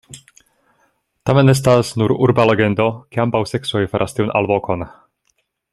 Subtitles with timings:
[1.29, 4.89] Tamen estas nur urba legendo ke ambaŭ seksoj faras tiun alvokon.